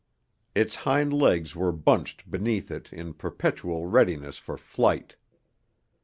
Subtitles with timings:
[0.55, 5.15] Its hind legs were bunched beneath it in perpetual readiness for flight.